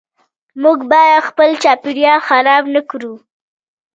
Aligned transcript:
موږ 0.61 0.79
باید 0.91 1.25
خپل 1.29 1.49
چاپیریال 1.63 2.19
خراب 2.27 2.63
نکړو. 2.75 3.13